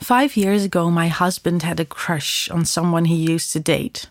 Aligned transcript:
Five 0.00 0.34
years 0.36 0.64
ago, 0.64 0.90
my 0.90 1.08
husband 1.08 1.62
had 1.62 1.78
a 1.78 1.84
crush 1.84 2.50
on 2.50 2.64
someone 2.64 3.04
he 3.04 3.16
used 3.16 3.52
to 3.52 3.60
date. 3.60 4.06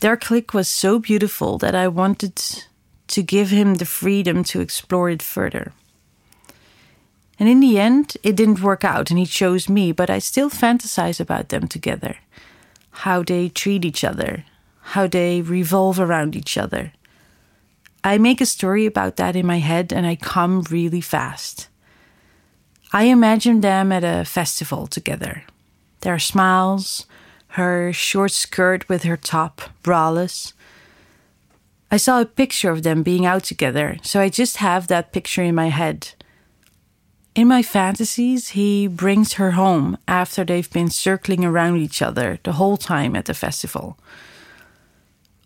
Their 0.00 0.16
click 0.16 0.54
was 0.54 0.68
so 0.68 0.98
beautiful 1.00 1.58
that 1.58 1.74
I 1.74 1.88
wanted 1.88 2.40
to 3.08 3.22
give 3.22 3.50
him 3.50 3.74
the 3.74 3.84
freedom 3.84 4.44
to 4.44 4.60
explore 4.60 5.10
it 5.10 5.22
further. 5.22 5.72
And 7.38 7.48
in 7.48 7.60
the 7.60 7.78
end, 7.78 8.16
it 8.22 8.36
didn't 8.36 8.62
work 8.62 8.84
out 8.84 9.10
and 9.10 9.18
he 9.18 9.26
chose 9.26 9.68
me, 9.68 9.92
but 9.92 10.08
I 10.08 10.20
still 10.20 10.50
fantasize 10.50 11.20
about 11.20 11.48
them 11.48 11.66
together. 11.66 12.16
How 12.90 13.22
they 13.22 13.48
treat 13.48 13.84
each 13.84 14.04
other, 14.04 14.44
how 14.94 15.06
they 15.08 15.42
revolve 15.42 16.00
around 16.00 16.36
each 16.36 16.56
other. 16.56 16.92
I 18.04 18.18
make 18.18 18.40
a 18.40 18.46
story 18.46 18.86
about 18.86 19.16
that 19.16 19.34
in 19.34 19.46
my 19.46 19.58
head 19.58 19.92
and 19.92 20.06
I 20.06 20.16
come 20.16 20.62
really 20.70 21.00
fast. 21.00 21.68
I 22.96 23.02
imagine 23.02 23.60
them 23.60 23.92
at 23.92 24.04
a 24.04 24.24
festival 24.24 24.86
together. 24.86 25.44
Their 26.00 26.18
smiles, 26.18 27.04
her 27.48 27.92
short 27.92 28.32
skirt 28.32 28.88
with 28.88 29.02
her 29.02 29.18
top, 29.18 29.60
braless. 29.82 30.54
I 31.90 31.98
saw 31.98 32.22
a 32.22 32.24
picture 32.24 32.70
of 32.70 32.84
them 32.84 33.02
being 33.02 33.26
out 33.26 33.44
together, 33.44 33.98
so 34.02 34.22
I 34.22 34.30
just 34.30 34.56
have 34.68 34.86
that 34.86 35.12
picture 35.12 35.42
in 35.42 35.54
my 35.54 35.68
head. 35.68 36.14
In 37.34 37.48
my 37.48 37.62
fantasies, 37.62 38.56
he 38.56 38.86
brings 38.86 39.34
her 39.34 39.50
home 39.50 39.98
after 40.08 40.42
they've 40.42 40.72
been 40.72 40.88
circling 40.88 41.44
around 41.44 41.76
each 41.76 42.00
other 42.00 42.38
the 42.44 42.52
whole 42.52 42.78
time 42.78 43.14
at 43.14 43.26
the 43.26 43.34
festival. 43.34 43.98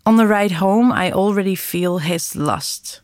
On 0.05 0.15
the 0.15 0.25
ride 0.25 0.53
home, 0.53 0.89
I 0.89 1.11
already 1.11 1.55
feel 1.55 1.97
his 1.97 2.33
lust. 2.33 3.01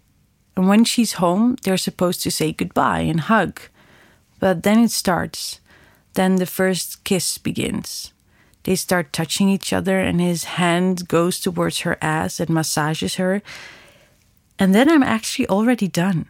And 0.56 0.70
when 0.70 0.86
she's 0.86 1.20
home, 1.20 1.58
they're 1.64 1.76
supposed 1.76 2.24
to 2.24 2.32
say 2.32 2.54
goodbye 2.54 3.02
and 3.02 3.20
hug. 3.20 3.60
But 4.40 4.64
then 4.64 4.80
it 4.80 4.92
starts. 4.92 5.60
Then 6.14 6.36
the 6.36 6.46
first 6.46 7.04
kiss 7.04 7.38
begins. 7.38 8.14
They 8.64 8.76
start 8.76 9.14
touching 9.14 9.50
each 9.50 9.72
other, 9.72 10.00
and 10.00 10.20
his 10.20 10.44
hand 10.44 11.08
goes 11.08 11.40
towards 11.40 11.80
her 11.80 11.98
ass 12.02 12.40
and 12.40 12.50
massages 12.50 13.16
her. 13.16 13.42
And 14.60 14.76
then 14.76 14.90
I'm 14.90 15.04
actually 15.04 15.48
already 15.48 15.88
done. 15.88 16.28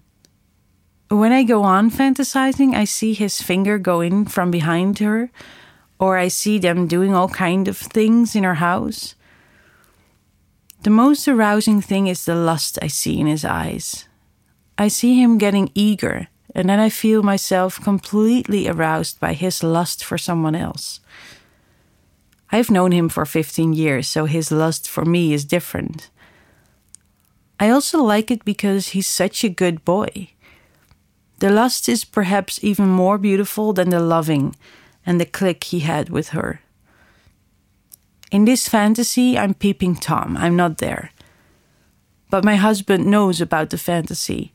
When 1.10 1.32
I 1.32 1.44
go 1.44 1.64
on 1.64 1.90
fantasizing, 1.90 2.76
I 2.76 2.84
see 2.84 3.14
his 3.14 3.42
finger 3.42 3.80
go 3.80 4.02
in 4.02 4.26
from 4.26 4.52
behind 4.52 5.00
her, 5.00 5.32
or 6.00 6.18
I 6.18 6.28
see 6.28 6.60
them 6.60 6.86
doing 6.86 7.16
all 7.16 7.30
kind 7.30 7.68
of 7.68 7.78
things 7.78 8.36
in 8.36 8.44
her 8.44 8.56
house. 8.56 9.16
The 10.84 10.90
most 10.90 11.28
arousing 11.28 11.82
thing 11.82 12.08
is 12.08 12.26
the 12.26 12.36
lust 12.36 12.78
I 12.82 12.88
see 12.88 13.20
in 13.20 13.26
his 13.26 13.44
eyes. 13.44 14.08
I 14.78 14.90
see 14.90 15.20
him 15.20 15.38
getting 15.38 15.72
eager 15.74 16.28
and 16.58 16.68
then 16.68 16.80
I 16.80 16.90
feel 16.90 17.22
myself 17.22 17.80
completely 17.80 18.68
aroused 18.68 19.20
by 19.20 19.34
his 19.34 19.62
lust 19.62 20.04
for 20.04 20.18
someone 20.18 20.56
else. 20.56 21.00
I've 22.52 22.72
known 22.72 22.92
him 22.92 23.10
for 23.10 23.26
15 23.26 23.74
years, 23.74 24.08
so 24.08 24.26
his 24.26 24.52
lust 24.52 24.90
for 24.90 25.06
me 25.06 25.34
is 25.34 25.46
different. 25.46 26.10
I 27.60 27.70
also 27.70 28.02
like 28.02 28.32
it 28.32 28.44
because 28.44 28.90
he's 28.90 29.06
such 29.06 29.44
a 29.44 29.50
good 29.50 29.86
boy. 29.86 30.32
The 31.38 31.52
lust 31.52 31.88
is 31.88 32.04
perhaps 32.04 32.64
even 32.64 32.88
more 32.90 33.20
beautiful 33.20 33.72
than 33.72 33.92
the 33.92 34.00
loving 34.00 34.56
and 35.06 35.22
the 35.22 35.26
click 35.26 35.66
he 35.66 35.82
had 35.82 36.10
with 36.10 36.30
her. 36.30 36.62
In 38.32 38.46
this 38.46 38.68
fantasy, 38.68 39.38
I'm 39.38 39.54
peeping 39.54 39.96
Tom, 39.96 40.36
I'm 40.36 40.56
not 40.56 40.80
there. 40.80 41.12
But 42.32 42.44
my 42.44 42.56
husband 42.56 43.06
knows 43.06 43.40
about 43.40 43.70
the 43.70 43.78
fantasy 43.78 44.52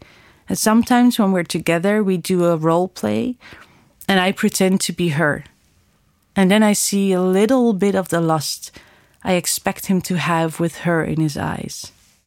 and 0.49 0.59
sometimes 0.59 1.19
when 1.19 1.33
we're 1.33 1.45
together, 1.45 2.03
we 2.03 2.17
do 2.17 2.45
a 2.45 2.57
role 2.57 2.89
play 2.89 3.37
and 4.09 4.21
I 4.21 4.33
pretend 4.33 4.81
to 4.83 4.93
be 4.93 5.11
her. 5.11 5.45
And 6.35 6.51
then 6.51 6.63
I 6.63 6.73
see 6.73 7.13
a 7.13 7.23
little 7.23 7.73
bit 7.73 7.95
of 7.95 8.09
the 8.09 8.21
lust 8.21 8.71
I 9.25 9.35
expect 9.35 9.87
him 9.87 10.01
to 10.03 10.17
have 10.17 10.59
with 10.59 10.79
her 10.79 11.05
in 11.05 11.21
his 11.21 11.37
eyes. 11.37 11.93